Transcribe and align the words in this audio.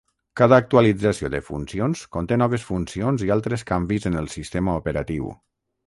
Cada 0.39 0.57
actualització 0.63 1.29
de 1.33 1.41
funcions 1.49 2.03
conté 2.17 2.39
noves 2.45 2.67
funcions 2.71 3.27
i 3.29 3.33
altres 3.39 3.69
canvis 3.75 4.13
en 4.13 4.23
el 4.25 4.35
sistema 4.39 4.81
operatiu. 4.83 5.33